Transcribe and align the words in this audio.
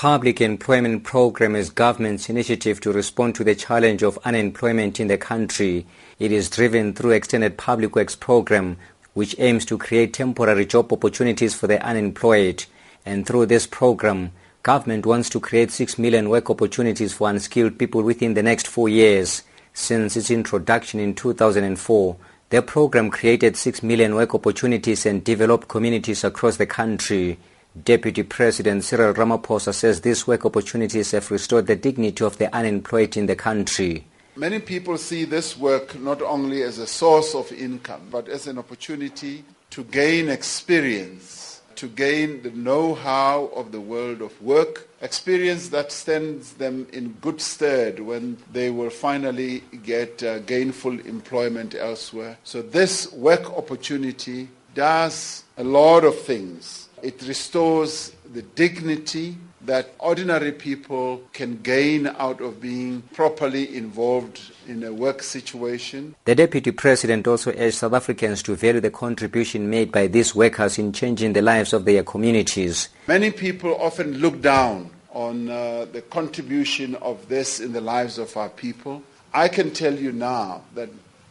Public 0.00 0.40
Employment 0.40 1.04
Program 1.04 1.54
is 1.54 1.68
government's 1.68 2.30
initiative 2.30 2.80
to 2.80 2.90
respond 2.90 3.34
to 3.34 3.44
the 3.44 3.54
challenge 3.54 4.02
of 4.02 4.18
unemployment 4.24 4.98
in 4.98 5.08
the 5.08 5.18
country. 5.18 5.84
It 6.18 6.32
is 6.32 6.48
driven 6.48 6.94
through 6.94 7.10
Extended 7.10 7.58
Public 7.58 7.94
Works 7.94 8.16
Program, 8.16 8.78
which 9.12 9.36
aims 9.38 9.66
to 9.66 9.76
create 9.76 10.14
temporary 10.14 10.64
job 10.64 10.90
opportunities 10.90 11.54
for 11.54 11.66
the 11.66 11.84
unemployed. 11.84 12.64
And 13.04 13.26
through 13.26 13.44
this 13.44 13.66
program, 13.66 14.32
government 14.62 15.04
wants 15.04 15.28
to 15.28 15.38
create 15.38 15.70
6 15.70 15.98
million 15.98 16.30
work 16.30 16.48
opportunities 16.48 17.12
for 17.12 17.28
unskilled 17.28 17.78
people 17.78 18.02
within 18.02 18.32
the 18.32 18.42
next 18.42 18.68
four 18.68 18.88
years. 18.88 19.42
Since 19.74 20.16
its 20.16 20.30
introduction 20.30 20.98
in 20.98 21.14
2004, 21.14 22.16
the 22.48 22.62
program 22.62 23.10
created 23.10 23.54
6 23.54 23.82
million 23.82 24.14
work 24.14 24.34
opportunities 24.34 25.04
and 25.04 25.22
developed 25.22 25.68
communities 25.68 26.24
across 26.24 26.56
the 26.56 26.64
country. 26.64 27.36
Deputy 27.84 28.24
President 28.24 28.82
Cyril 28.82 29.14
Ramaphosa 29.14 29.72
says 29.72 30.00
these 30.00 30.26
work 30.26 30.44
opportunities 30.44 31.12
have 31.12 31.30
restored 31.30 31.68
the 31.68 31.76
dignity 31.76 32.24
of 32.24 32.36
the 32.38 32.52
unemployed 32.54 33.16
in 33.16 33.26
the 33.26 33.36
country. 33.36 34.04
Many 34.34 34.58
people 34.58 34.98
see 34.98 35.24
this 35.24 35.56
work 35.56 35.98
not 36.00 36.20
only 36.20 36.62
as 36.62 36.78
a 36.78 36.86
source 36.86 37.32
of 37.32 37.52
income, 37.52 38.08
but 38.10 38.28
as 38.28 38.48
an 38.48 38.58
opportunity 38.58 39.44
to 39.70 39.84
gain 39.84 40.28
experience, 40.28 41.62
to 41.76 41.86
gain 41.86 42.42
the 42.42 42.50
know-how 42.50 43.50
of 43.54 43.70
the 43.70 43.80
world 43.80 44.20
of 44.20 44.42
work, 44.42 44.88
experience 45.00 45.68
that 45.68 45.92
stands 45.92 46.54
them 46.54 46.88
in 46.92 47.12
good 47.20 47.40
stead 47.40 48.00
when 48.00 48.36
they 48.52 48.70
will 48.70 48.90
finally 48.90 49.62
get 49.84 50.20
uh, 50.24 50.40
gainful 50.40 50.98
employment 51.06 51.76
elsewhere. 51.76 52.36
So 52.42 52.62
this 52.62 53.12
work 53.12 53.56
opportunity 53.56 54.48
does 54.74 55.44
a 55.56 55.64
lot 55.64 56.04
of 56.04 56.20
things 56.20 56.88
it 57.02 57.22
restores 57.26 58.12
the 58.32 58.42
dignity 58.42 59.36
that 59.62 59.90
ordinary 59.98 60.52
people 60.52 61.22
can 61.32 61.56
gain 61.58 62.06
out 62.18 62.40
of 62.40 62.60
being 62.60 63.02
properly 63.12 63.76
involved 63.76 64.40
in 64.66 64.82
a 64.82 64.92
work 64.92 65.22
situation. 65.22 66.14
The 66.24 66.34
Deputy 66.34 66.70
President 66.70 67.26
also 67.26 67.52
urged 67.52 67.76
South 67.76 67.92
Africans 67.92 68.42
to 68.44 68.54
value 68.54 68.80
the 68.80 68.90
contribution 68.90 69.68
made 69.68 69.92
by 69.92 70.06
these 70.06 70.34
workers 70.34 70.78
in 70.78 70.92
changing 70.92 71.34
the 71.34 71.42
lives 71.42 71.72
of 71.72 71.84
their 71.84 72.02
communities. 72.02 72.88
Many 73.06 73.30
people 73.30 73.76
often 73.76 74.18
look 74.18 74.40
down 74.40 74.90
on 75.12 75.50
uh, 75.50 75.86
the 75.92 76.02
contribution 76.02 76.94
of 76.96 77.28
this 77.28 77.60
in 77.60 77.72
the 77.72 77.80
lives 77.80 78.18
of 78.18 78.34
our 78.36 78.48
people. 78.48 79.02
I 79.34 79.48
can 79.48 79.72
tell 79.72 79.94
you 79.94 80.12
now 80.12 80.62
that 80.74 80.88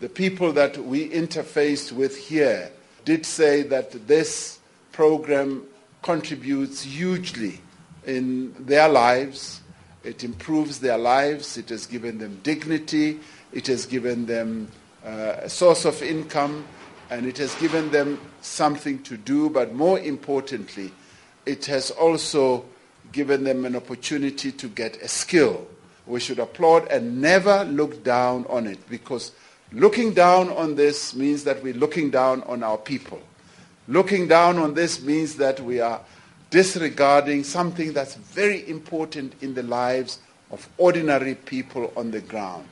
the 0.00 0.08
people 0.08 0.52
that 0.52 0.76
we 0.76 1.08
interfaced 1.08 1.92
with 1.92 2.16
here 2.16 2.70
did 3.04 3.26
say 3.26 3.62
that 3.62 4.06
this 4.06 4.59
program 5.00 5.62
contributes 6.02 6.82
hugely 6.82 7.58
in 8.04 8.52
their 8.66 8.86
lives. 8.86 9.62
It 10.04 10.24
improves 10.24 10.78
their 10.78 10.98
lives. 10.98 11.56
It 11.56 11.70
has 11.70 11.86
given 11.86 12.18
them 12.18 12.38
dignity. 12.42 13.18
It 13.50 13.66
has 13.68 13.86
given 13.86 14.26
them 14.26 14.70
uh, 15.02 15.36
a 15.38 15.48
source 15.48 15.86
of 15.86 16.02
income. 16.02 16.66
And 17.08 17.24
it 17.24 17.38
has 17.38 17.54
given 17.54 17.90
them 17.90 18.20
something 18.42 19.02
to 19.04 19.16
do. 19.16 19.48
But 19.48 19.74
more 19.74 19.98
importantly, 19.98 20.92
it 21.46 21.64
has 21.64 21.90
also 21.92 22.66
given 23.10 23.42
them 23.42 23.64
an 23.64 23.76
opportunity 23.76 24.52
to 24.52 24.68
get 24.68 25.00
a 25.00 25.08
skill. 25.08 25.66
We 26.06 26.20
should 26.20 26.40
applaud 26.40 26.88
and 26.88 27.22
never 27.22 27.64
look 27.64 28.04
down 28.04 28.44
on 28.50 28.66
it 28.66 28.86
because 28.90 29.32
looking 29.72 30.12
down 30.12 30.50
on 30.50 30.74
this 30.74 31.14
means 31.14 31.44
that 31.44 31.62
we're 31.62 31.72
looking 31.72 32.10
down 32.10 32.42
on 32.42 32.62
our 32.62 32.76
people. 32.76 33.22
Looking 33.90 34.28
down 34.28 34.58
on 34.58 34.74
this 34.74 35.02
means 35.02 35.34
that 35.38 35.58
we 35.58 35.80
are 35.80 36.00
disregarding 36.50 37.42
something 37.42 37.92
that's 37.92 38.14
very 38.14 38.68
important 38.70 39.32
in 39.42 39.54
the 39.54 39.64
lives 39.64 40.20
of 40.52 40.68
ordinary 40.78 41.34
people 41.34 41.92
on 41.96 42.12
the 42.12 42.20
ground. 42.20 42.66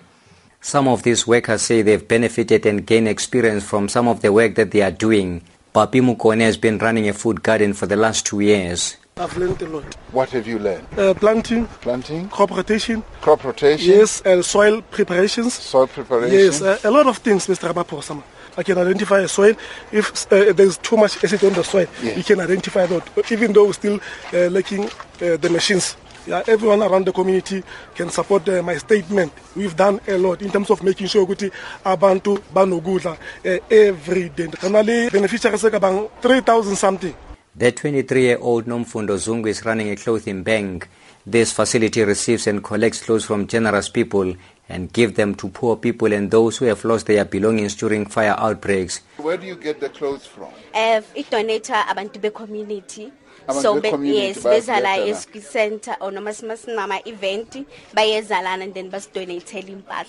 Some 0.60 0.86
of 0.86 1.02
these 1.02 1.26
workers 1.26 1.62
say 1.62 1.82
they've 1.82 2.06
benefited 2.06 2.64
and 2.66 2.86
gained 2.86 3.08
experience 3.08 3.64
from 3.64 3.88
some 3.88 4.06
of 4.06 4.22
the 4.22 4.32
work 4.32 4.54
that 4.54 4.70
they 4.70 4.80
are 4.80 4.92
doing. 4.92 5.42
Papi 5.74 6.00
Mukone 6.00 6.42
has 6.42 6.56
been 6.56 6.78
running 6.78 7.08
a 7.08 7.12
food 7.12 7.42
garden 7.42 7.72
for 7.72 7.86
the 7.86 7.96
last 7.96 8.24
two 8.24 8.38
years. 8.38 8.96
I've 9.16 9.36
learned 9.36 9.60
a 9.62 9.66
lot. 9.66 9.92
What 10.12 10.30
have 10.30 10.46
you 10.46 10.60
learned? 10.60 10.86
Uh, 10.96 11.14
planting, 11.14 11.66
Planting, 11.80 12.28
crop 12.28 12.52
rotation, 12.52 13.02
crop 13.20 13.42
rotation, 13.42 13.90
yes, 13.90 14.20
and 14.24 14.44
soil 14.44 14.82
preparations. 14.82 15.54
soil 15.54 15.88
preparation. 15.88 16.38
Yes, 16.38 16.62
uh, 16.62 16.78
a 16.84 16.90
lot 16.92 17.08
of 17.08 17.18
things, 17.18 17.48
Mr. 17.48 17.72
Ramaphosa. 17.72 18.22
I 18.58 18.64
can 18.64 18.76
identify 18.76 19.20
a 19.20 19.28
soil. 19.28 19.54
If 19.92 20.26
uh, 20.32 20.52
there's 20.52 20.78
too 20.78 20.96
much 20.96 21.22
acid 21.22 21.44
on 21.44 21.52
the 21.54 21.62
soil, 21.62 21.86
Yeah. 22.02 22.16
you 22.16 22.24
can 22.24 22.40
identify 22.40 22.86
that. 22.86 23.30
Even 23.30 23.52
though 23.52 23.66
we're 23.66 23.72
still 23.72 24.00
uh, 24.34 24.50
lacking 24.50 24.84
uh, 25.22 25.36
the 25.38 25.48
machines. 25.48 25.96
Yeah, 26.26 26.42
everyone 26.46 26.82
around 26.82 27.06
the 27.06 27.12
community 27.12 27.62
can 27.94 28.10
support 28.10 28.48
uh, 28.48 28.60
my 28.62 28.76
statement. 28.76 29.32
We've 29.56 29.74
done 29.76 30.00
a 30.08 30.18
lot 30.18 30.42
in 30.42 30.50
terms 30.50 30.68
of 30.70 30.82
making 30.82 31.06
sure 31.06 31.24
that 31.24 31.52
abantu 31.86 32.42
banokudla 32.52 33.16
uh, 33.16 33.58
every 33.70 34.28
day. 34.30 34.48
Kanali 34.48 35.08
beneficiaries 35.10 35.62
ka 35.70 35.78
bang 35.78 36.08
3000 36.20 36.76
something. 36.76 37.14
The 37.56 37.72
23-year-old 37.72 38.66
Nomfundo 38.66 39.16
Zungu 39.16 39.46
is 39.48 39.64
running 39.64 39.88
a 39.90 39.96
clothing 39.96 40.42
bank. 40.42 40.88
This 41.26 41.52
facility 41.52 42.02
receives 42.04 42.46
and 42.46 42.62
collects 42.62 43.02
clothes 43.04 43.24
from 43.24 43.46
generous 43.46 43.88
people 43.88 44.34
and 44.68 44.92
give 44.92 45.14
them 45.14 45.34
to 45.34 45.48
poor 45.48 45.76
people 45.76 46.12
and 46.12 46.30
those 46.30 46.58
who 46.58 46.66
have 46.66 46.84
lost 46.84 47.06
their 47.06 47.24
belongings 47.24 47.74
during 47.74 48.04
fire 48.06 48.34
outbreaks. 48.38 49.00
Where 49.16 49.36
do 49.38 49.46
you 49.46 49.56
get 49.56 49.80
the 49.80 49.88
clothes 49.88 50.26
from? 50.26 50.48
um 50.74 51.02
idonata 51.16 51.86
abantu 51.88 52.20
be-community 52.20 53.12
Abantu 53.48 53.62
so 53.62 53.74
be- 53.74 53.80
be-community 53.80 54.18
yes 54.26 54.38
bezala 54.44 54.82
bayasiletela. 54.96 55.40
escenter 55.40 55.96
or 56.00 56.10
noma 56.12 56.32
sinama-event 56.32 57.66
bayezalana 57.94 58.62
and 58.64 58.74
then 58.74 58.90
basidonatele 58.90 59.68
impahla 59.72 60.06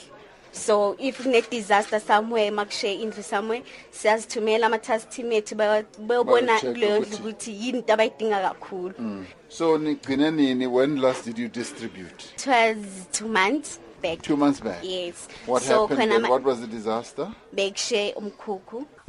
so 0.52 0.96
if 1.00 1.22
kune-disaster 1.24 2.00
somewhere 2.00 2.52
makushe 2.52 2.94
indlu 3.02 3.24
somewhere 3.24 3.64
siyazithumela 3.92 4.66
ama-tastim 4.68 5.32
ethu 5.32 5.56
bayo- 5.56 5.86
bayobona 6.00 6.48
Bayo-check 6.48 6.74
kuleyo 6.74 7.00
ndlu 7.00 7.08
ukuthi- 7.10 7.20
ukuthi 7.22 7.52
yini 7.52 7.78
into 7.80 7.94
abayidinga 7.94 8.42
kakhulu 8.42 8.94
So, 9.52 9.78
nigcine 9.78 10.32
nini, 10.32 10.68
when 10.68 10.98
last 11.02 11.26
did 11.26 11.40
you 11.40 11.48
distribute? 11.48 12.24
it 12.36 12.46
was 12.48 12.78
two 13.12 13.28
months 13.28 13.80
back 14.02 14.22
Two 14.22 14.38
months 14.38 14.60
back. 14.60 14.80
yes 14.84 15.28
What 15.46 15.62
so 15.62 15.88
happened 15.88 16.12
then? 16.12 16.30
What 16.30 16.44
was 16.44 16.62
the 16.62 16.68
disaster? 16.68 17.32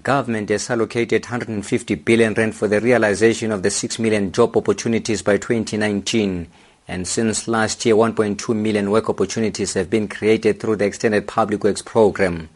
Government 0.03 0.49
has 0.49 0.71
allocated 0.71 1.25
150 1.25 1.95
billion 1.97 2.34
rand 2.34 2.55
for 2.55 2.69
the 2.69 2.81
realization 2.81 3.53
of 3.53 3.62
the 3.62 3.71
6 3.71 3.99
million 3.99 4.33
job 4.33 4.56
opportunities 4.56 5.23
by 5.23 5.37
2019. 5.37 6.47
And 6.89 7.06
since 7.06 7.47
last 7.47 7.84
year, 7.87 7.95
1.2 7.95 8.56
million 8.56 8.91
work 8.91 9.09
opportunities 9.09 9.75
have 9.75 9.91
been 9.91 10.09
created 10.09 10.59
through 10.59 10.77
the 10.77 10.87
Extended 10.87 11.29
Public 11.29 11.62
Works 11.62 11.83
Program. 11.83 12.49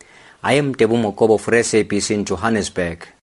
I 0.42 0.54
am 0.54 0.74
Tebu 0.74 0.96
Mokobo 1.00 1.38
for 1.38 1.52
SABC 1.52 2.10
in 2.10 2.24
Johannesburg. 2.24 3.06